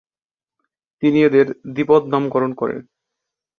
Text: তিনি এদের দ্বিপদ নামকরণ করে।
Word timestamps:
তিনি 1.03 1.19
এদের 1.27 1.45
দ্বিপদ 1.73 2.01
নামকরণ 2.13 2.51
করে। 2.53 2.75